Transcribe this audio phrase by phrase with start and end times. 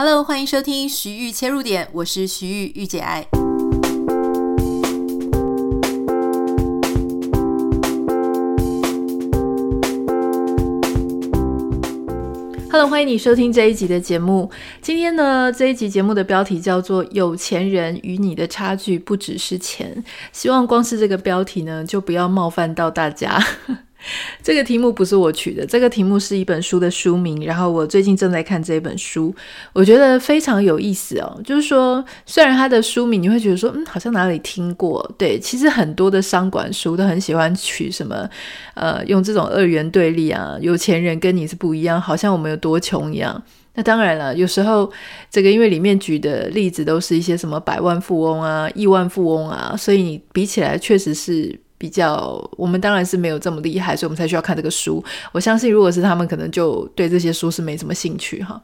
[0.00, 3.26] Hello，欢迎收听徐玉切入点，我是徐玉玉姐爱。
[12.70, 14.48] Hello，欢迎你收听这一集的节目。
[14.80, 19.92] 今天呢，这一集节目的标题叫做《有钱人与你的差距不只是钱》，
[20.32, 23.44] 希望光是这个标题呢，就不要冒犯到大家。
[24.42, 27.44] 这个题目不是我取的，这个题目是一本书的书名。
[27.44, 29.34] 然后我最近正在看这本书，
[29.72, 31.40] 我觉得非常有意思哦。
[31.44, 35.04] 就是说，虽然它的书名你会觉得说，嗯，好像哪里听过。
[35.18, 38.28] 对，其实很多的商管书都很喜欢取什么，
[38.74, 43.42] 呃，用这种二元对立啊，有钱人跟你是不一样，好像我们有多穷一样。
[43.74, 44.90] 那当然了，有时候
[45.30, 51.58] 这个因为里面举的例子都是一些什么百万富翁啊、亿万富翁啊，所以你比起来确实是。
[51.78, 55.02] 比较，我们当然是没有这么厉害，所以我们才需要看这个书。
[55.32, 58.60] 我相信，如果是他们，可能就对这些书是没什么兴趣哈。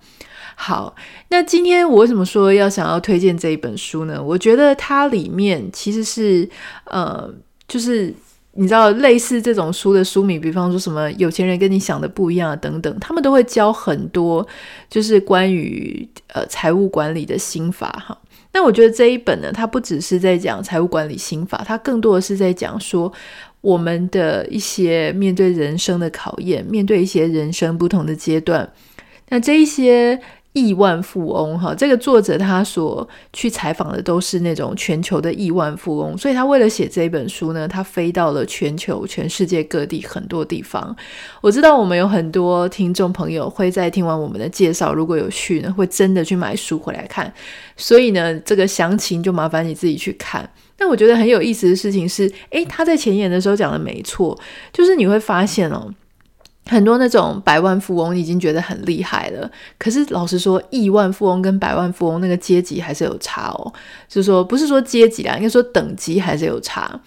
[0.57, 0.95] 好，
[1.29, 4.23] 那今天我为什么说要想要推荐这一本书呢？
[4.23, 6.49] 我觉得它里面其实是，
[6.85, 7.29] 呃，
[7.67, 8.15] 就是
[8.53, 14.47] 你知道，类似这种书的书名，比方说什么有钱人跟你想的不一样等等，他们都会教很多，
[14.89, 18.17] 就是关于呃财务管理的心法哈。
[18.55, 23.13] 那我觉得这一本呢，它不只是在讲财务管理心法，它更多的是在讲说
[23.61, 28.73] 我们的一些面对人生的考验，面对一些人生不同的阶段，
[29.29, 30.19] 那这一些。
[30.55, 40.95] 亿万富翁，哈，这个作者他所去采访的都是那种全球的亿万富翁，所以他为了写这本书呢，他飞到了全球、全世界各地很多地方。
[41.41, 47.33] 我知道我们有很多听众朋友会在听完我们的介绍，如果有去呢，会真的去买书回来看。
[47.77, 50.49] 所以呢，这个详情就麻烦你自己去看。
[50.77, 54.39] 但我觉得很有意思的事情是，诶，他在前言的时候讲的没错，
[54.73, 55.93] 就是你会发现哦。
[56.67, 63.73] 很多那种百万富翁已经觉得很厉害了，可是老实说，亿万富翁跟百万富翁那个阶级还是有差哦。
[64.09, 66.99] 就是说，不是说阶级啦，应该说等级还是有差。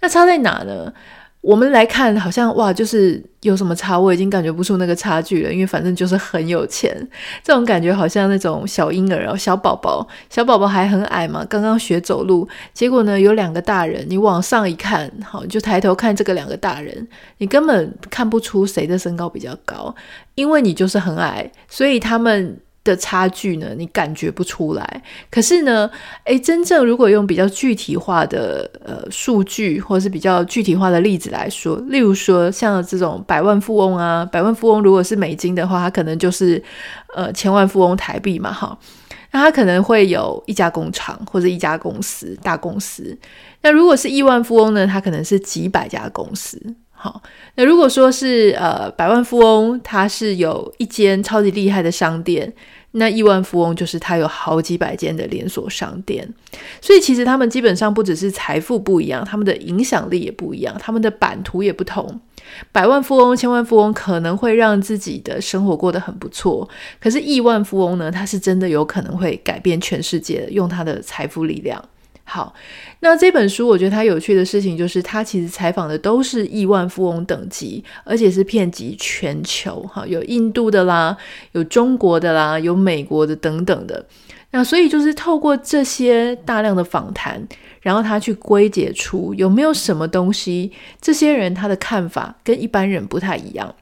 [0.00, 0.92] 那差在哪呢？
[1.40, 6.94] 我们来看，好像哇，就是有什么差，我已经感觉不出那个差距了，因为反正就是很有钱，
[7.42, 19.94] 这种感觉好像那种小婴儿哦，小宝宝，小宝宝还很矮嘛，刚刚学走路，结果呢，有两个大人，你往上一看，好，就抬头看这个两个大人，你根本看不出谁的身高比较高，
[20.34, 22.58] 因为你就是很矮，所以他们。
[22.90, 25.02] 的差距呢，你感觉不出来。
[25.30, 25.88] 可是呢，
[26.24, 36.62] 诶，真正如果用比较具体化的呃数据，或者是比较具体化的例子来说，例如说像这种百万富翁啊，百万富翁如果是美金的话，他可能就是
[37.14, 38.76] 呃千万富翁台币嘛，哈。
[39.32, 43.16] 那他可能会有一家工厂或者一家公司大公司。
[43.62, 46.60] 那如果是亿万富翁呢，他可能是几百家公司。
[46.90, 47.22] 好，
[47.54, 52.52] 那如果说是呃百万富翁，他是有一间超级厉害的商店，
[52.92, 56.28] 那亿万富翁就是他有好几百间的连锁商店，
[56.80, 62.20] 所以其实他们基本上不只是财富不一样，他们的影响力也不一样，他们的版图也不同。
[62.72, 66.68] 百万富翁、千万富翁可能会让自己的生活过得很不错，
[66.98, 71.82] 可是亿万富翁呢，他是真的有可能会改变全世界，用他的财富力量。
[72.32, 72.54] 好，
[73.00, 81.16] 那这本书我觉得它有趣的事情就是，它其实采访的都是亿万富翁等级，而且是遍及全球，哈，有印度的啦，
[81.50, 84.06] 有中国的啦，有美国的等等的。
[84.52, 87.44] 那所以就是透过这些大量的访谈，
[87.80, 90.70] 然后他去归结出有没有什么东西，
[91.00, 93.74] 这些人他的看法跟一般人不太一样。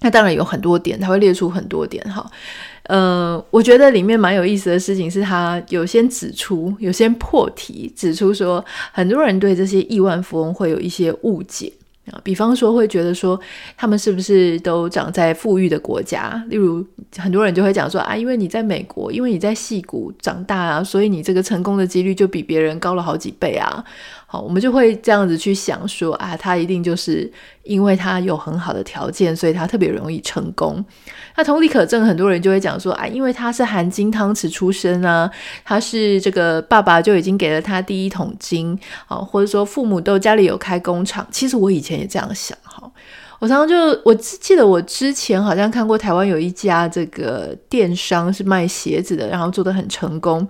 [0.00, 2.30] 那当然有很多点，他会列出很多点，哈。
[2.84, 11.72] 呃，我觉得里面蛮有意思的事情是，他有先指出，有先破题，指出说，很多人对这些亿万富翁会有一些误解
[12.12, 13.40] 啊，比方说会觉得说，
[13.76, 16.40] 他们是不是都长在富裕的国家？
[16.48, 16.86] 例如，
[17.16, 23.84] 很多人就会讲说啊，因为你在美国，因为你在戏谷长大啊，所以你这个成功的几率就比别人高了好几倍啊。
[24.40, 27.30] 我们就会这样子去想说啊，他一定就是
[27.62, 30.84] 因为他有很好的条件，所以他特别容易成功。
[31.36, 35.30] 那同理可证，很多人就会讲说啊，因为他是含金汤匙出身啊，
[35.64, 41.26] 他是这个爸爸就已经给了他第一桶金啊，或者说父母都家里有开工厂。
[41.30, 42.90] 其实我以前也这样想哈，
[43.38, 50.46] 我常常就我记得我之前好像看过台湾有一家这个电商是卖鞋子的，然后做得很成功。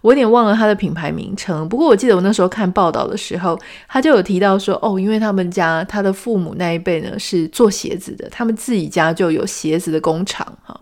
[0.00, 3.58] 我有点忘了他的品牌名称，不过我记得我那时候看报道的时候，
[3.88, 10.78] 他就有提到说，哦，因为他们家他的父母那一辈呢是做鞋子的，他们自己家就有鞋子的工厂哈，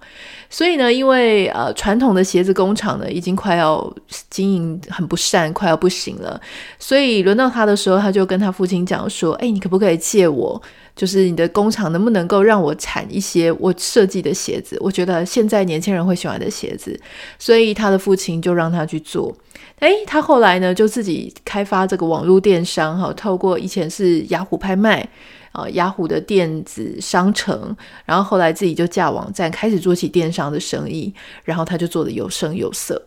[0.51, 3.95] 所以呢，因为呃传统的鞋子工厂呢已经快要
[4.29, 6.41] 经营很不善，快要不行了，
[6.79, 10.61] 所以轮到他的时候，他就跟他父亲讲说，哎，你可不可以借我
[10.97, 14.77] 就是你的工厂能不能够让我产一些我设计的鞋子？
[14.81, 16.99] 我觉得现在年轻人会喜欢的鞋子，
[17.37, 19.35] 所以他的父亲就让他去做。
[19.81, 25.07] 诶，他后来呢就自己开发这个网络电商，哈，透过以前是雅虎拍卖
[25.53, 31.13] 啊，雅虎的电子商城，然后后来自己就架网站，开始做起电商的生意，
[31.45, 33.01] 然后他就做得有声有色。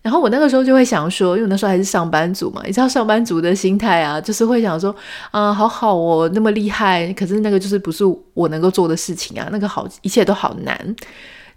[0.00, 4.94] 然后我那个时候就会想说，因为那时候还是上班族嘛，你知道上班族的心态啊，就是会想说，
[5.32, 10.96] 啊、好好哦，那么厉害，可是那个就是不是我能够做的事情啊，那个好，一切都好难。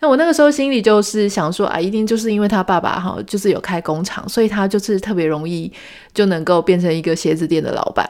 [0.01, 5.71] 那我那个时候心里就是想说，啊，一定就是因为他爸爸哈，就是有开工厂，所以他就是特别容易
[6.13, 8.09] 就能够变成一个鞋子店的老板。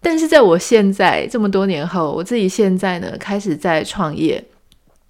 [0.00, 4.42] 但是在我现在这么多年后，我自己现在呢，开始在创业。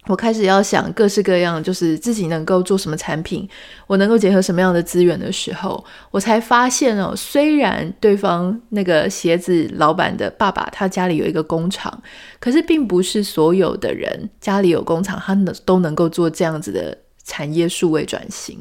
[0.09, 3.49] 我开始要想各式各样，就是自己能够做什么产品，
[3.87, 12.03] 我能够结合什么样的资源的时候，我才发现哦，虽然对方那个鞋子老板的爸爸他家里有一个工厂，
[12.41, 18.59] 可是并不是所有的人家里有工厂，他能都能够做这样子的产业数位转型，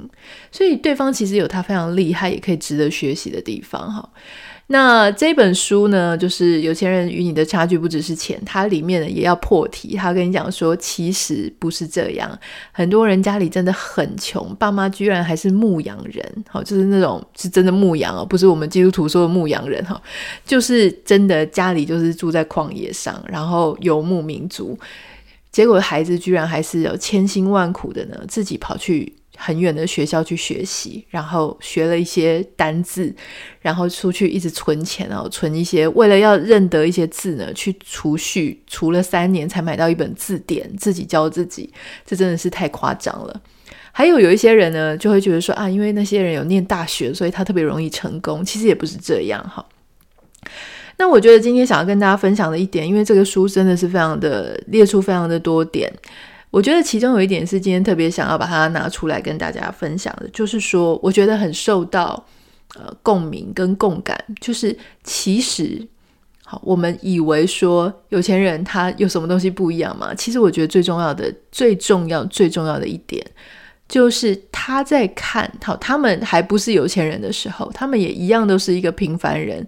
[0.51, 4.09] 所以对方其实有他非常厉害，也可以值得学习的地方哈。
[4.67, 9.97] 那这本书呢，就是有钱人与你的差距不只是钱，它里面也要破题。
[9.97, 12.39] 他跟你讲说，其实不是这样，
[12.71, 20.01] 很多人家里真的很穷，爸妈居然还是牧羊人，好，就是那种是真的牧羊哦，不是我们基督徒说的牧羊人哈，
[20.45, 24.79] 就是真的家里就是住在旷野上，然后游牧民族，
[25.51, 29.15] 结果孩子居然还是有千辛万苦的呢，自己跑去。
[29.37, 33.11] 很远的学校去学习，然后学了一些单字，
[33.59, 41.73] 然后出去一直存钱，然后存一些，为了要认得一些字呢，去储蓄，储了三年才买到一本字典，自己教自己，
[42.05, 43.41] 这真的是太夸张了。
[43.91, 49.65] 还有有一些人呢，就会觉得说啊，因为那些人有念大学，所以他特别容易成功，其实也不是这样哈。
[51.01, 55.91] 那我觉得今天想要跟大家分享的一点，因为这个书真的是非常的列出非常的多点。
[56.51, 62.23] 我觉得其中有一点是今天特别想要把它拿出来跟大家分享的，就是说，我觉得很受到
[62.75, 65.83] 呃共鸣跟共感，就是其实
[66.43, 70.13] 好，我们以为说有钱人他有什么东西不一样嘛？
[70.13, 73.25] 其实我觉得最重要的、最重要、最重要的一点，
[73.89, 79.65] 就是他在看好他们还不是有钱人的时候，他们也一样都是一个平凡人，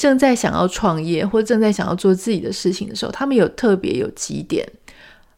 [0.00, 4.66] 正在想要创业或正在想要做自己的事情的时候，他们有特别有几点。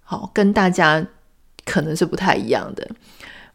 [0.04, 1.04] 好，跟大家
[1.64, 2.88] 可能是不太一样的。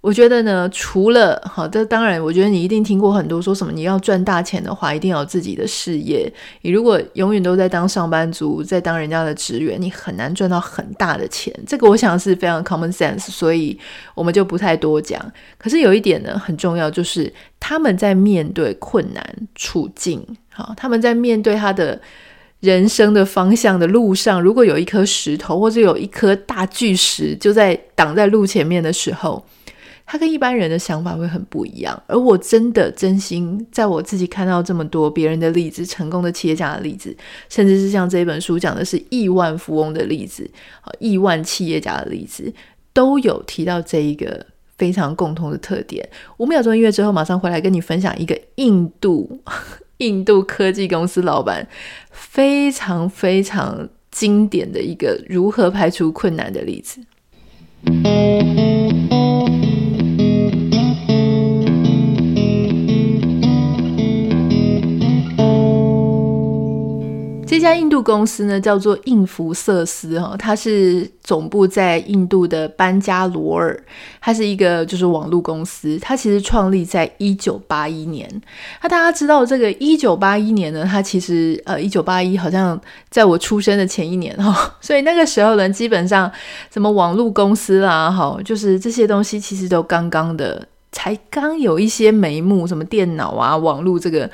[0.02, 6.30] 我觉得呢，除了好，这当然，我觉得你一定听过很多说什么，你要赚大钱的话，一定要有自己的事业。
[6.62, 11.54] 你如果永远都在当上班族，在当人家的职员，你很难赚到很大的钱。
[11.66, 13.80] 这个我想是非常 common sense，所以
[14.14, 15.20] 我们就不太多讲。
[15.58, 20.22] 可是有一点呢，很重要，就是他们在面对困难处境，
[20.58, 22.02] 好，他们在面对他的。
[22.60, 29.46] 人生的方向的路上，如果有一颗石头，或者有一颗大巨石，就在挡在路前面的时候，
[30.08, 32.02] 他跟一般人的想法会很不一样。
[32.08, 37.16] 而我真的真心，在我自己看到这么多别人的例子，成功的企业家的例子，
[37.48, 40.50] 甚至是像这本书讲的是亿万富翁的例子，
[40.98, 42.52] 亿万企业家的例子，
[42.92, 44.44] 都有提到这一个
[44.80, 46.10] 非常共同的特点。
[46.38, 49.40] 五秒钟音乐之后，马上回来跟你分享一个印度。
[49.98, 51.68] 印度科技公司老板
[52.12, 57.02] 非常非常经典的一个如何排除困难的例子。
[67.48, 73.82] 这家印度公司呢，叫做印福瑟斯哈，它是总部在印度的班加罗尔，
[74.20, 78.30] 它是一个就是网络公司，它其实创立在一九八一年。
[78.84, 86.30] 那大家知道这个一九八一年呢，它其实呃一九八一好像在我出生的前一年哈， 所以那个时候呢，基本上
[86.70, 90.68] 什么网络公司啦，哈，就是这些东西其实都刚刚的。
[90.98, 94.28] 才刚有一些眉目，什么电脑啊、网络这个，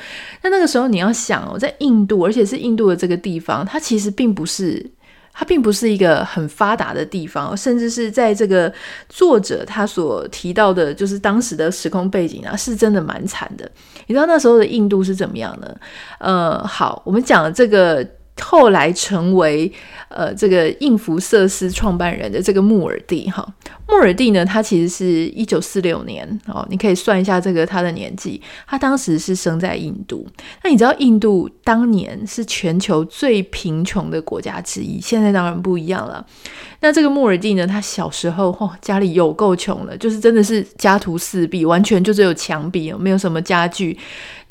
[0.44, 4.90] 那那个时候你要想哦，在印度，而且是印度的这个地方，它其实并不是，
[5.34, 8.74] 它并不是一个很发达的地方，甚至是在这个
[9.10, 13.70] 作者他所提到的，就是当时的时空背景啊，是真的蛮惨的。
[14.08, 15.76] 你知道那时候的印度是怎么样呢？
[16.20, 18.08] 呃，好，我们讲这个。
[18.42, 19.72] 后来成为
[20.10, 23.48] 呃这个印福瑟斯创办人的这个穆尔蒂哈，
[23.88, 30.28] 穆尔蒂呢，他其实是一九四六年哦，你可以算一下这个他的年纪，他当时是生在印度。
[30.64, 36.26] 那你知道印度当年是全球最贫穷的国家之一，现在当然不一样了。
[36.80, 43.98] 那这个穆尔蒂呢，他小时候哦，家里有够穷了，就是真的是家徒四壁，完全就只有墙壁，没有什么家具。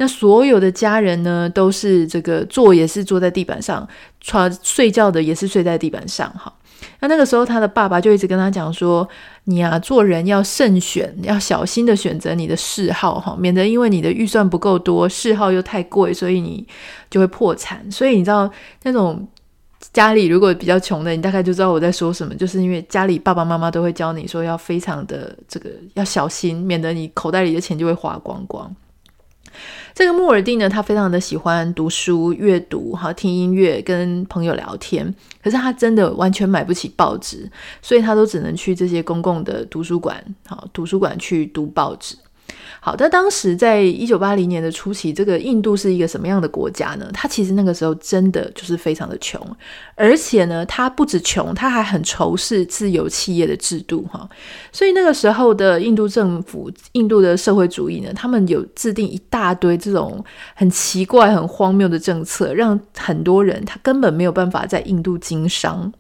[0.03, 3.89] 那所有的家人呢，都是这个坐也是坐在地板上。
[4.21, 6.53] 床睡觉的也是睡在地板上哈。
[6.99, 9.09] 那那个时候，他的爸爸就一直跟他讲说
[9.47, 16.67] ：“你啊，做人要慎选，要小心的选择你的嗜好哈，免得因为你的预算不够多，嗜好又太贵，所以你
[17.09, 18.51] 就会破产。”所以你知道
[18.83, 19.25] 那种
[19.93, 28.75] 家里如果比较穷的，你大概就知道我在说什么，就是因为家里爸爸妈妈都会教你说要非常的这个要小心，免得你口袋里的钱就会花光光。
[29.95, 35.15] 这个穆尔蒂呢，他非常的喜欢读书、阅读，好，听音乐，跟朋友聊天。
[35.43, 42.17] 可是他真的完全买不起报纸，所以他都只能去这些公共的图书馆，好，图书馆去读报纸。
[42.85, 47.09] 好，在当时在一九八零年的初期，这个印度是一个什么样的国家呢？
[47.15, 49.41] 它其实那个时候真的就是非常的穷，
[49.95, 54.29] 而且呢，它不止穷，它还很仇视自由企业的制度哈。
[54.73, 60.25] 所以那个时候的印度政府，印度的社会主义呢，他们有制定一大堆这种
[60.57, 65.93] 很奇怪、很荒谬的政策，让很多人他根本没有办法在印度经商。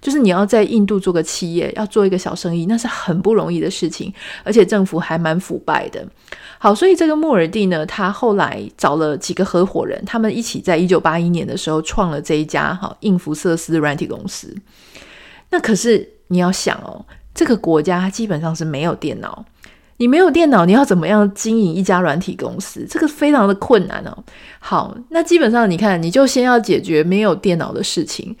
[0.00, 6.06] 就是你要在印度做个企业，要做一个小生意，那是很不容易的事情，而且政府还蛮腐败的。
[6.58, 14.54] 好，所以这个穆尔蒂呢，他后来找了几个合伙人，他们一起在一九八一年的时候创了这一家哈印福瑟斯软体公司。
[15.50, 19.44] 那可是你要想哦，这个国家基本上是没有电脑，
[19.98, 22.86] 你没有电脑，你要怎么样经营一家软体公司？
[22.88, 24.24] 这个非常的困难哦。
[24.58, 28.34] 好，那基本上你看，你就先要解决没有电脑的事情。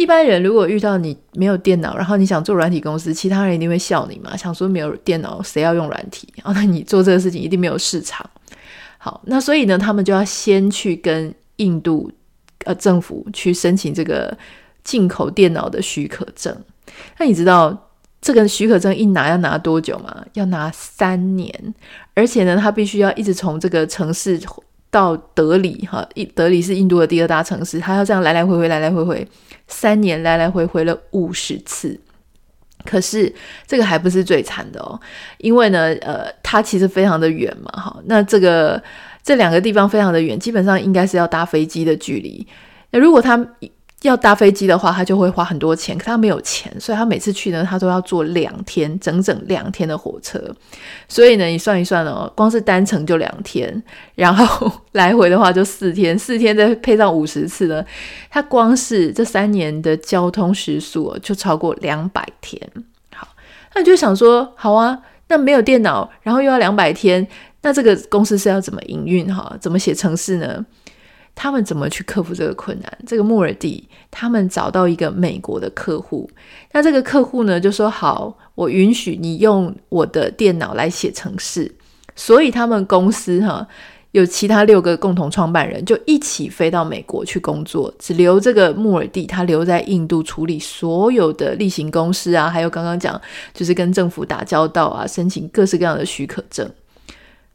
[0.00, 6.26] 一般人如果遇到你没有电脑，然后你想做软体公司，其他人一定会笑你嘛，想说没有电脑谁要用软体？
[6.36, 8.24] 然后那你做这个事情一定没有市场。
[8.96, 12.10] 好，那所以呢，他们就要先去跟印度
[12.64, 14.34] 呃政府去申请这个
[14.82, 16.56] 进口电脑的许可证。
[17.18, 17.90] 那你知道
[18.22, 20.24] 这个许可证一拿要拿多久吗？
[20.32, 21.74] 要拿三年，
[22.14, 24.40] 而且呢，他必须要一直从这个城市。
[24.90, 29.26] 到德里哈，德里是印度的第二大城市，他要这样来来回回，来来回回，
[29.68, 31.98] 三年来来回回了五十次。
[32.84, 33.32] 可是
[33.66, 34.98] 这个还不是最惨的哦，
[35.38, 38.82] 因为呢，呃，它其实非常的远嘛，哈，那这个
[39.22, 42.46] 这两个地方非常的远，基本上应该是要搭飞机的距离。
[42.90, 43.36] 那如果他
[44.08, 50.42] 要搭飞机的话，他就会花很多钱，可他没有钱，所以他每次去呢，他都要坐两天，整整两天的火车。
[51.06, 53.82] 所以呢，你算一算哦，光是单程就两天，
[54.14, 57.84] 然后来回的话就四天，四天再配上五十次呢，
[58.30, 62.58] 他光是这三年的交通时速就超过两百天。
[63.14, 63.28] 好，
[63.74, 67.28] 那你就想说，好啊，那没有电脑，然后又要两百天，
[67.60, 69.54] 那这个公司是要怎么营运哈？
[69.60, 70.64] 怎么写程式呢？
[71.42, 72.98] 他们怎么去克服这个困难？
[73.06, 76.28] 这个穆尔蒂他们找到一个美国的客户，
[76.72, 81.74] 那这个客户呢就说：“好，我允许你用我的电脑来写程式。”
[82.14, 83.66] 所以他们公司哈
[84.10, 93.18] 有其他六个共同创办人就一起飞到美国去工作，只留这个穆尔蒂他留在印度处理所有的例行公事啊，还有刚刚讲
[93.54, 96.70] 就是跟政府打交道啊，申请各式各样的许可证。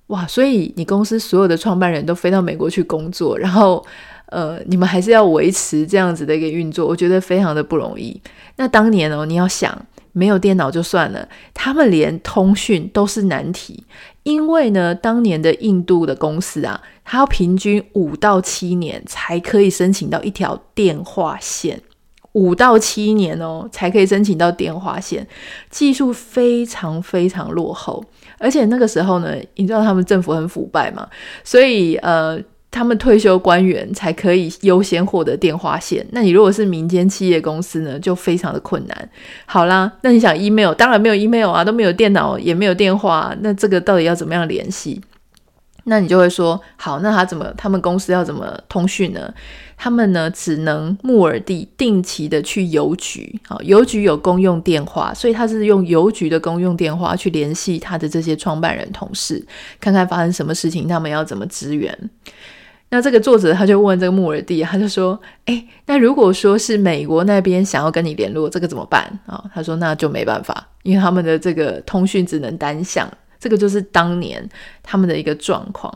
[0.08, 3.84] 哇，所以你公司所有的创办人都飞到美国去工作，然后，
[4.28, 8.22] 呃，你们还是要维持这样子的一个运作，我觉得非常的不容易。
[8.58, 13.84] 那当年哦，你要想没有电脑就算了，他们连通讯都是难题，
[14.22, 21.82] 因为呢，当年的印度的公司啊，它要平均五到七年才可以申请到一条电话线。
[22.34, 25.26] 五到七年哦，才可以申请到电话线，
[25.70, 28.04] 技术非常非常落后，
[28.46, 31.08] 而且那个时候呢，你知道他们政府很腐败嘛，
[31.44, 36.06] 所以呃，他们退休官员才可以优先获得电话线。
[36.12, 39.10] 那你如果是民间企业公司呢，就非常的困难。
[39.48, 45.02] 好啦，那你想 email，当然没有 email 啊，都没有电脑，也没有电话，那这个到底要怎么样联系？
[45.88, 49.34] 那你就会说，好，那他怎么，他们公司要怎么通讯呢？
[49.78, 59.46] 他们呢，只能穆尔蒂定期的去邮局，好，邮局有公用电话，所以他是用邮局的公用电话去联系他的这些创办人同事，
[59.80, 62.10] 看看发生什么事情，他们要怎么支援。
[62.90, 69.44] 那这个作者他就问这个穆尔蒂，他就说，诶，那如果说是美国那边想要跟你联络，这个怎么办啊？
[69.54, 74.48] 他说那就没办法，因为他们的这个通讯只能单向，这个就是当年
[74.82, 75.92] 他们的一个状况。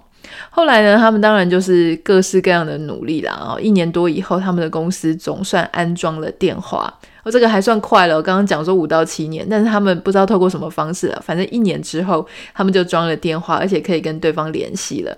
[0.50, 3.34] 后来呢，他们当然就是各式各样的努力啦。
[3.40, 6.94] 哦，一年多以后，他们的公司总算安装了电话。
[7.24, 8.16] 哦，这个还算快了。
[8.16, 15.18] 我刚刚讲说五到七年，但是他们不知道透过什么方式了，反正一年之后，他们就装了电话，而且可以跟对方联系了。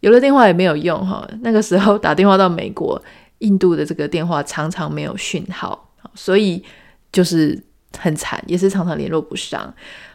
[0.00, 1.28] 有了电话也没有用哈。
[1.42, 3.00] 那个时候打电话到美国、
[3.38, 6.62] 印度的这个电话常常没有讯号，所以
[7.10, 7.60] 就是
[7.98, 9.72] 很惨，也是常常联络不上。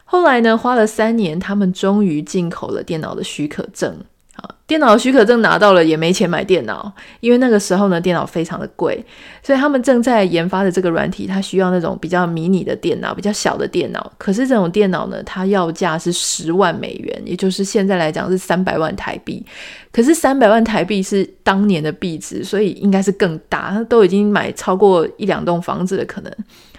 [0.09, 3.93] 后来呢，花了三年，他们终于进口了电脑的许可证。
[4.33, 9.03] 好，电脑许可证拿到了，也没钱买电脑，因为那个时候呢，电脑非常的贵，
[9.41, 14.13] 所以他们正在研发的这个软体，它需要那种比较迷你的电脑，比较小的电脑。
[14.17, 19.43] 可是这种电脑呢，它要价是十万美元，也就是现在来讲是三百万台币。
[19.91, 26.31] 可是三百万台币是当年的币值，所以应该是更大，都已经买超过一两栋房子的可能。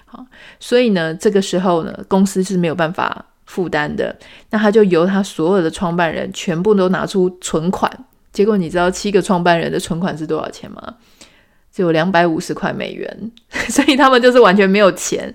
[0.09, 0.25] 好，
[0.59, 3.25] 所以呢，这个时候呢，公司是没有办法。
[3.49, 4.15] 负担的，
[4.51, 7.91] 那他就由他所有的创办人全部都拿出存款，
[8.31, 10.97] 结果你知道七个创办人的存款是多少钱吗？
[11.73, 13.33] 只有两百五十块美元，
[13.71, 15.35] 所以他们就是完全没有钱。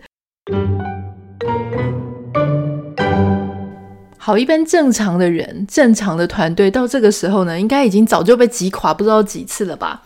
[4.19, 10.03] 好，一般正常的人、正常的团队到这个时候呢，应该已经早就被挤垮不知道几次了吧？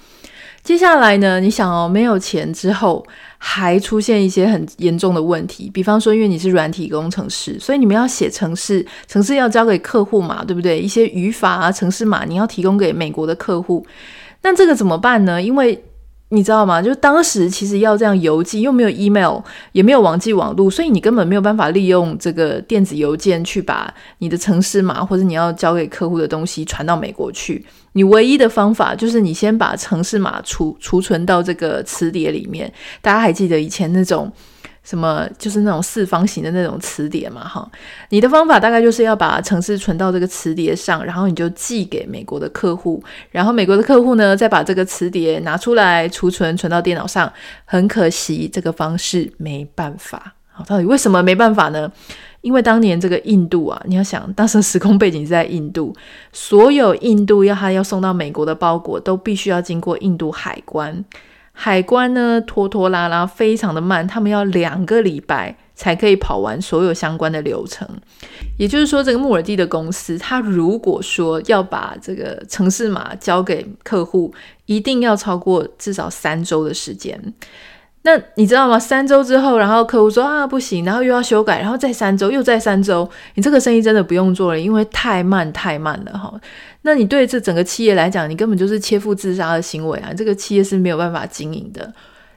[0.67, 3.07] 接下来呢，你想哦，没有钱之后。
[3.39, 10.79] 还出现一些很严重的问题，比方说，因为你是软体工程师，所以你们要写程式，程式要交给客户嘛，对不对？
[10.79, 13.85] 一些语法啊、程式码，你要提供给美国的客户，
[14.41, 15.39] 那这个怎么办呢？
[15.39, 15.81] 因为
[16.29, 16.81] 你知道吗？
[16.81, 19.39] 就当时其实要这样邮寄，又没有 email，
[19.71, 27.65] 也没有网际网络，所以你根本没有办法利用这个电子邮件去把你的城市码或者你要交给客户的东西传到美国去。
[27.93, 32.71] 你唯一的方法就是你先把城市码储储存到这个词碟里面。
[33.01, 34.31] 大家还记得以前那种？
[34.87, 37.69] 什么就是那种四方形的那种磁碟嘛，哈，
[38.07, 47.29] 你的方法大概就是要把城市存到这个磁碟上，然后你就寄给美国的客户，然后美国的客户呢再把这个磁碟拿出来储存，存到电脑上。
[47.65, 50.35] 很可惜，这个方式没办法。
[50.53, 51.91] 好，到底为什么没办法呢？
[52.39, 55.93] 因为当年这个印度啊，你要想当时时空背景是在印度，
[56.31, 61.03] 所有印度要他要送到美国的包裹都必须要经过印度海关。
[61.59, 67.87] 海关呢，拖拖拉拉，非常的慢，他们要两个礼拜才可以跑完所有相关的流程。
[68.59, 74.31] 也就是说，这个穆尔蒂的公司，他如果说要把这个城市码交给客户，
[74.67, 77.33] 一定要超过至少三周的时间。
[78.03, 78.79] 那你知道吗？
[78.79, 86.33] 三周之后，然后客户说啊不行，然后又要修改，然后再三周，又再三周，你这个生意真的不用做了，因为太慢太慢了哈。
[86.87, 90.13] 那你对这整个企业来讲，你根本就是切腹自杀的行为啊！
[90.15, 91.93] 这个企业是没有办法经营的。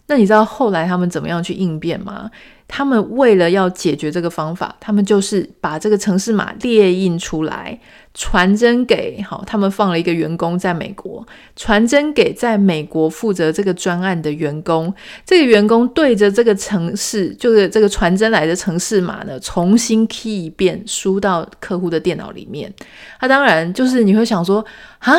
[0.08, 2.28] 那你知道后来他们怎么样去应变吗？
[2.66, 7.78] 他们为了要解决这个方法，他们就是把这个城市码列印出来。
[8.20, 14.92] 传真给好，他们放了一个员工在美国，传真给在美国负责这个专案的员工。
[15.24, 22.70] 这个员工对着这个城市，就是这个传真来的城市码呢，重新 key 一遍，输到客户的电脑里面。
[23.18, 24.62] 他、当然就是你会想说，
[24.98, 25.18] 啊，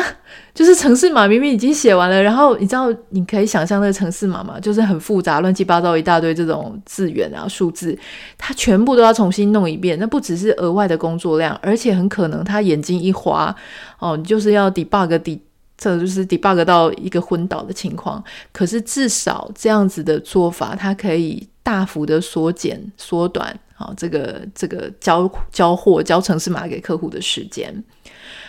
[0.54, 4.60] 就是城市码明明已经写完了，然后你知道你可以想象那个城市码嘛？
[4.60, 7.98] 就是很复杂、乱七八糟一大堆这种字元啊、数字，
[8.38, 9.98] 他全部都要重新弄一遍。
[9.98, 13.54] 那不只是额外的工作量，而且很可能他眼睛一滑
[13.98, 15.40] 哦，你就是要 debug 底，
[15.76, 18.22] 这就是 debug 到一个昏倒的情况。
[18.52, 27.82] 可是至少这样子的做法，它可以大幅的缩减、缩短啊、这个这个交交货、交城市码给客户的时间。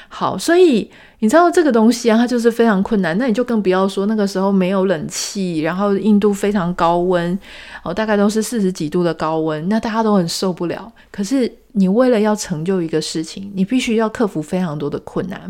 [0.10, 0.91] 好，所以
[1.23, 3.17] 你知道这个东西啊，它就是非常困难。
[3.17, 7.39] 那你就更不要说那个时候没有冷气，然后印度非常高温，
[7.81, 10.91] 哦，大概都是四十几度的高温，那大家都很受不了。
[11.12, 15.41] 可是你为了要成就一个事情，你必须要克服非常多的困难。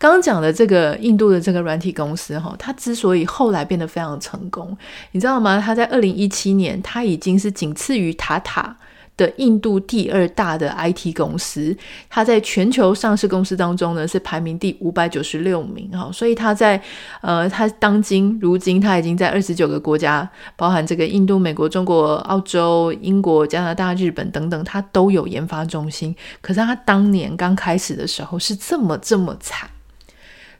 [0.00, 4.76] 刚刚讲的这个印度的这个软体公司，哈，它之所以后来变得非常成功，
[5.12, 5.62] 你知道吗？
[5.64, 8.76] 它在二零一七年，它已经是仅次于塔塔。
[9.16, 11.76] 的印度第二大的 IT 公司，
[12.10, 16.80] 它在全球上市公司当中呢，是排名第五百九十六名哈，所以它在
[17.20, 26.14] 呃，它当今如今它已经在二十九个国家，包含这个印度、美国、中国、澳洲、英国、加拿大、日本等等，它都有研发中心。
[26.40, 29.70] 可是它当年刚开始的时候是这么这么惨，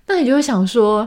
[0.06, 1.04] 那你就会想说，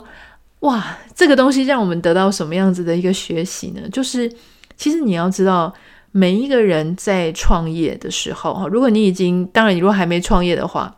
[0.60, 3.81] 哇，这个东西让我们得到什么样子的一个学习呢？
[3.89, 4.29] 就是
[4.75, 5.73] 其实你要知道。
[6.12, 10.96] 每一个人在创业的时候，哈如果你已经，当然，你如果还没创业的话。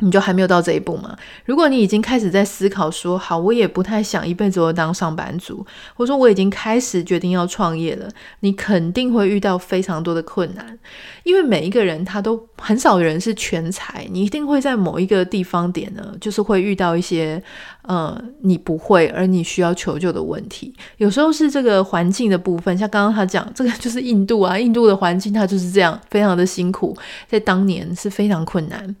[0.00, 1.16] 你就还没有到这一步吗？
[1.44, 8.08] 如果你已经开始在思考说，好，我也不太想一辈子都当上班族，或者说我已经开始决定要创业了，
[8.40, 10.78] 你肯定会遇到非常多的困难，
[11.22, 17.42] 因为每一个人他都很少人是全才，你一定会在某一个地方点呢，就是会遇到一些
[17.82, 20.74] 呃你不会而你需要求救的问题。
[20.96, 26.96] 有时候是这个环境的部分，像刚刚他讲这个就是印度啊，印度的环境它就是这样，非常的辛苦，
[27.28, 28.96] 在当年是非常困难。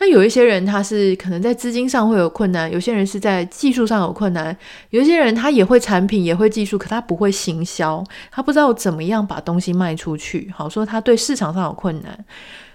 [0.00, 4.50] 那有一些人，他是可能在资金上会有困难；有些人是在技术上有困难；
[4.88, 10.50] 有一些人他也会产品，也会技术，可他不会行销，他不知道怎么样把东西卖出去。
[10.56, 12.24] 好，说他对市场上有困难。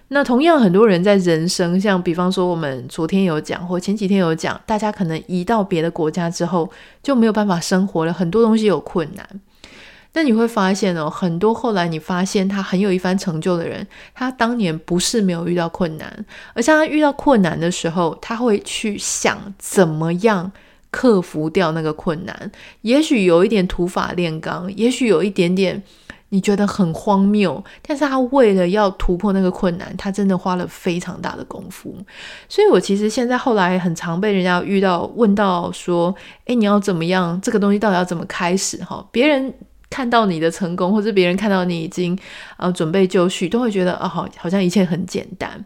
[0.10, 6.70] 那同样，很多人在人生，像比方说我们昨天有讲，或前几天有讲，大家可能移到别的国家之后
[7.02, 9.28] 就没有办法生活了，很多东西有困难。
[10.16, 20.50] 那你会发现哦，很多后来你发现他很有一番成就的人，他当年不是没有遇到困难，而像他遇到困难的时候，他会去想怎么样
[20.90, 22.52] 克服掉那个困难。
[22.82, 25.84] 也许有一点土法炼钢，也许有一点点
[26.30, 31.94] 你觉得很荒谬，但是他为了要突破那个困难，他真的花了非常大的功夫。
[32.48, 37.38] 所以我其实现在后来很常被人家遇到问到说，诶，你要怎么样？
[37.42, 38.82] 这个东西到底要怎么开始？
[38.86, 39.54] 哈，别人。
[39.96, 42.20] 看到你的成功，或者别人看到你已经
[42.58, 45.64] 呃准备就绪，都会觉得啊、哦，好，好像一切很简单。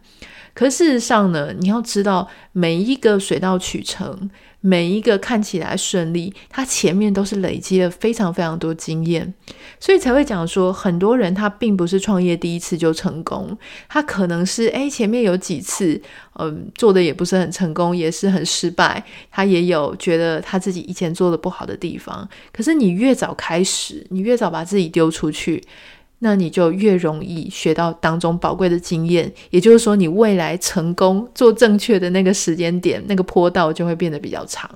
[0.54, 9.32] 可事实上呢，你要知道，每一个水到渠成，每一个看起来顺利，他前面都是累积了非常非常多经验，
[9.78, 13.56] 所以才会讲说，很多人他并不是创业第一次就成功，
[13.88, 16.00] 他可能是诶前面有几次，
[16.38, 22.28] 嗯，做的也不是很成功，也是很失败，他也有觉得他自己以前做的不好的地方。
[22.52, 25.62] 可是你越早开始，你越早把自己丢出去。
[26.20, 34.70] 那你就越容易学到当中宝贵的经验，也就是说，你未来成功做正确的那个时间点，那个坡道就会变得比较长。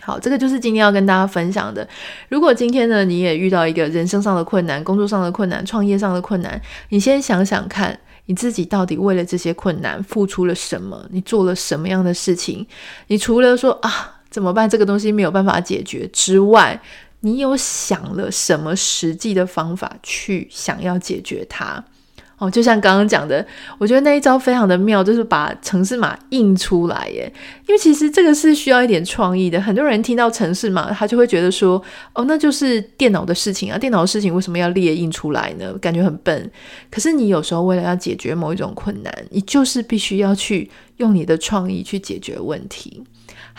[0.00, 1.86] 好，这个就是今天要跟大家分享的。
[2.28, 11.06] 如果今天呢，你也遇到一个人生上的困难、工作上的困难、创业上的困难，你先想想看，你自己到底为了这些困难付出了什么？
[11.10, 12.66] 你做了什么样的事情？
[13.08, 14.68] 你除了说啊，怎么办？
[14.70, 16.80] 这个东西没有办法解决之外，
[17.20, 21.84] 你有想了什么实际的方法去想要解决它？
[22.38, 23.44] 哦，就像刚刚讲的，
[23.78, 27.28] 我觉得那一招非常的妙，就是把城市码印出来耶。
[27.66, 29.60] 因为其实这个是需要一点创意的。
[29.60, 31.82] 很多人听到城市码，他就会觉得说，
[32.14, 35.76] 哦，那就是电脑的事情啊，电脑的事情为什么要列印出来呢？
[35.78, 36.48] 感觉很笨。
[36.88, 43.02] 可是你有时候为了要解决某一种困难，你就是必须要去用你的创意去解决问题。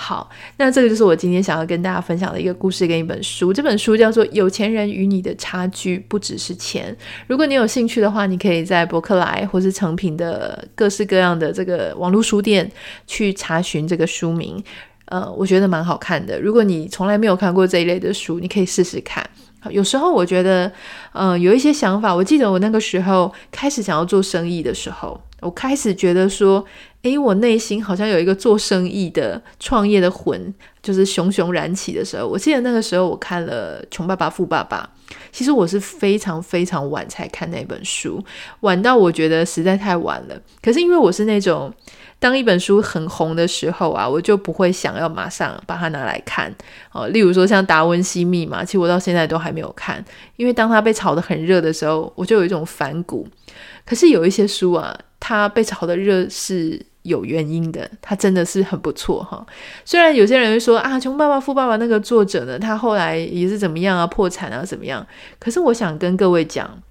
[0.01, 3.51] 好，那这个就是我今天想要跟大家分享的一个故事跟一本书。
[3.51, 6.95] 这本书叫做《有钱人与你的差距不只是钱》。
[7.27, 12.71] 如果你有兴趣的话，你可以在博客来或是诚品的各式各样的这个网络书店
[13.07, 14.63] 去查询这个书名。
[15.07, 16.39] 呃，我觉得蛮好看的。
[16.39, 19.21] 如果你从来没有看过这一类的书，你可以试试看。
[19.69, 20.71] 有时候我觉得，
[21.11, 22.15] 呃，有一些想法。
[22.15, 26.65] 我记得我那个时候开始想要做生意的时候，我开始觉得说。
[27.03, 32.27] 诶，我内心好像有一个做生意的、创业的魂，就是熊熊燃起的时候。
[32.27, 34.89] 我记得那个时候，我看了《穷爸爸富爸爸》，
[35.31, 38.21] 其实我是非常非常晚才看那本书，
[38.59, 40.37] 晚到我觉得实在太晚了。
[40.61, 41.73] 可是因为我是那种，
[42.19, 46.53] 当一本书很红的时候啊，我就不会想要马上把它拿来看。
[46.91, 50.03] 哦，例如说像《达文西密码》，其实我到现在都还没有看，
[50.35, 53.25] 因为当它被炒得很热的时候，我就有一种反骨。
[53.85, 56.88] 可是有一些书啊，它被炒得热是。
[57.03, 59.45] 有原因的，他真的是很不错哈。
[59.85, 65.05] 虽然有些人会说啊，《穷爸爸富爸爸》那个作者呢，他后来也是怎么样啊，破产啊，怎么样？
[65.39, 66.81] 可是我想跟各位讲。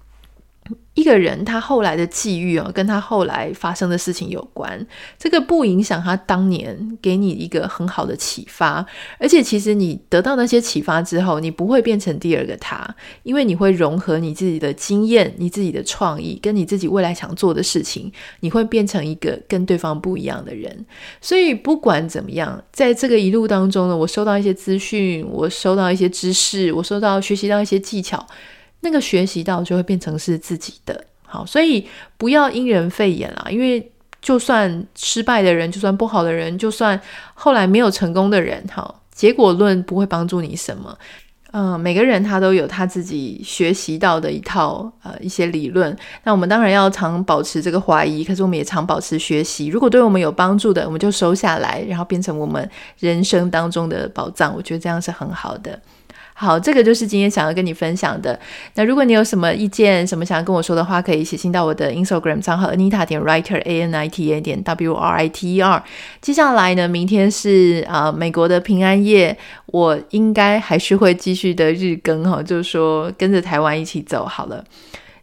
[0.93, 4.85] 一个人他后来的际遇哦，跟他后来发生的事情有关。
[5.17, 8.85] 这个不影响他当年给你一个很好的启发，
[9.17, 20.85] 而且其实你得到那些启发之后，你不会变成第二个他，因为你会融合你自己的经验、你自己的创意，跟你自己未来想做的事情，你会变成一个跟对方不一样的人。
[21.21, 28.27] 所以不管怎么样，在这个一路当中呢，我收到一些资讯，我收到一些知识，我收到学习到一些技巧。
[28.81, 31.05] 那个学习到就会变成是自己的。
[31.23, 31.87] 好，所以
[32.17, 36.99] 不要因人废言啦，因为就算失败的人，就算不好的人，就算
[37.33, 40.97] 后来没有成功的人，好，结果论不会帮助你什么。
[41.51, 49.65] 嗯、每个人他都有他自己学习到的一套呃一些理论，那我们当然要常保持这个怀疑，可是我们也常保持学习。
[49.65, 54.53] 如果对我们有帮助的，我们就收下来，然后变成我们人生当中的宝藏。
[54.55, 55.79] 我觉得这样是很好的。
[56.41, 58.39] 好，这个就是今天想要跟你分享的。
[58.75, 65.55] 那如果你有什么意见，什么想要跟我说的话，可以写信到我的 Instagram 账号 Anita 点 Writer A N I T A 点 W R I T
[65.55, 65.83] E R。
[66.21, 74.63] 接下来呢，明天是啊、美国的平安夜，我应该还是会继续的日更哈，就是说跟着台湾一起走好了。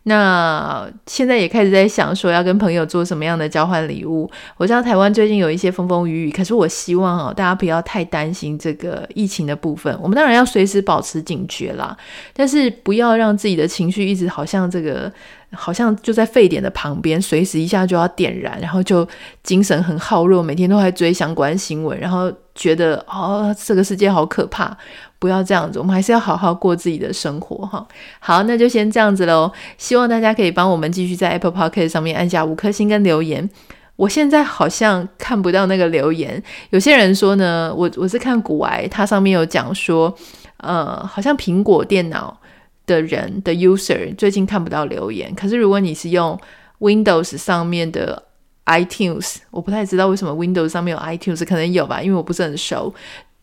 [0.09, 4.31] 那现在也开始在想说要跟朋友做什么样的交换礼物。
[4.57, 9.93] 我知道台湾最近有一些风风雨雨，可是我希望哦，大家不要太担心这个疫情的部分。
[10.01, 11.97] 我们当然要随时保持警觉啦，
[12.33, 15.13] 但是不要让自己的情绪一直好像这个，
[15.53, 19.05] 好像就在沸点的旁边，随时一下就要点燃，然后就
[19.43, 24.77] 精神很耗弱，每天都在追相关新闻，然后觉得哦，这个世界好可怕。
[25.19, 27.87] 不要这样子，我们还是要好好过自己的生活哈。
[28.19, 29.51] 好，那就先这样子喽。
[29.79, 33.49] 希望大家可以帮我们继续在 Apple Podcast 上面按下五颗星跟留言。
[33.97, 36.43] 我现在好像看不到那个留言。
[36.69, 40.15] 有些人说呢，我我是看古癌，它上面有讲说，
[40.59, 42.39] 呃，好像苹果电脑
[42.85, 45.35] 的人的 user 最近看不到留言。
[45.35, 46.39] 可是如果你是用
[46.81, 48.23] Windows 上面的
[48.67, 52.95] iTunes，我不太知道为什么 Windows 上面有 iTunes，可能有吧，因为我不是很熟。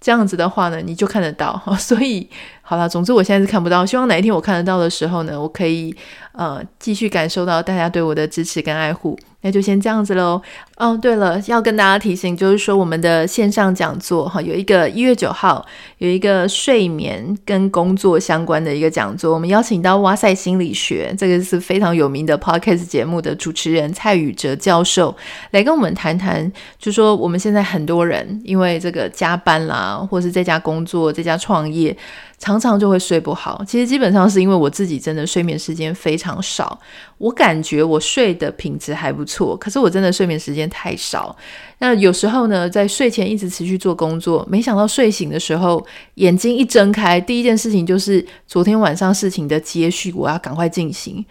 [0.04, 1.63] 这样子的话呢，你就看得到。
[1.80, 2.30] 所以
[2.74, 3.86] 好了，总之我现在是看不到。
[3.86, 5.96] 希望哪一天我看得到的时候呢，我可以
[6.32, 9.16] 呃继续感受到大家对我的支持跟爱护。
[9.46, 10.42] 那就先这样子喽。
[10.78, 15.64] 哦，对了，要跟大家提醒，就是说我们的线上讲座哈，有一个一月九号
[15.98, 25.14] 有一个睡眠跟工作相关的一个讲座，我们邀请到哇塞心理学这个是非常有名的 podcast 节目的主持人蔡宇哲教授
[25.52, 31.96] 来跟我们谈谈，就说我们现在很多人因为这个加班啦，或是在家工作、在家创业。
[32.44, 36.78] 常常就会睡不好，其实基本上是因为我自己真的睡眠时间非常少。
[37.18, 41.34] 我感觉我睡的品质还不错，可是我真的睡眠时间太少。
[41.78, 45.82] 那有时候呢，在睡前一直持续做工作，没想到睡醒的时候，
[46.16, 51.26] 眼睛一睁开，第一件事情就是昨天晚上事情的接续，我要赶快进行。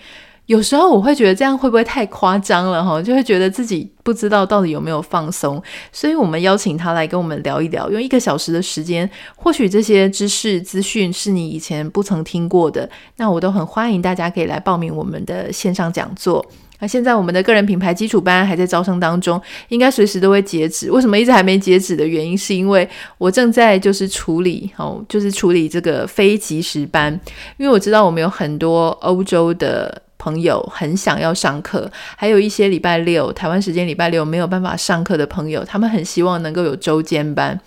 [0.47, 3.01] 有时候我会觉得这样会不会太夸张了哈？
[3.01, 16.45] 就会觉得自己不知道到底有没有放松，所以我们邀请他来跟我们聊一聊，用一个小时的时间，或许这些知识资讯是你以前不曾听过的，那我都很欢迎大家可以来报名我们的线上讲座。
[16.81, 20.91] 那现在我们的个人品牌基础班还在招生当中，应该随时都会截止。
[20.91, 27.13] 为什么一直还没截止的原因，是因为我正在就是处理哦，就是处理这个非即时班，
[27.57, 30.03] 因为我知道我们有很多欧洲的。
[30.23, 37.59] 朋友很想要上课，还有一些礼拜六台湾时间礼拜六没有办法上课的朋友，他们很希望能够有周间班，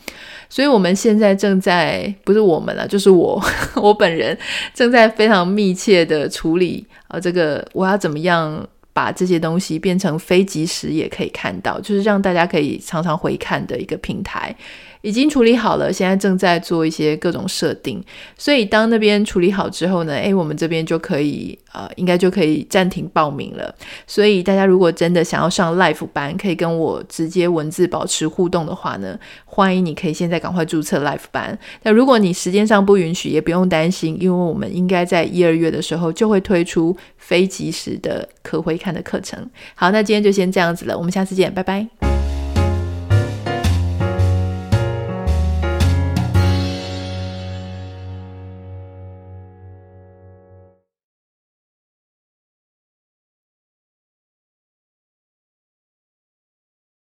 [0.49, 3.43] 所以我们现在正在，不是我们了，就是我
[3.75, 4.37] 我本人
[4.73, 14.55] 正在非常密切的处理啊，这个我要怎么样把这些东西变成非即时也可以看到，就是让大家可以常常回看的一个平台。
[15.05, 18.03] 已经处理好了，现在正在做一些各种设定，
[18.35, 23.73] 所以当那边处理好之后呢，诶，我们这边就可以呃，应该就可以暂停报名了。
[24.07, 29.15] 所以大家如果真的想要上 Live 班，可以跟我直接文字保持互动的话呢，
[29.45, 31.55] 欢迎你可以现在赶快注册 Live 班。
[31.83, 39.47] 那如果你时间上不允许，也不用担心，因为我们应该在一二月的时候就会推出非即时的可回看的课程。
[39.75, 42.04] 好，那今天就先这样子了，我们下次见，拜拜。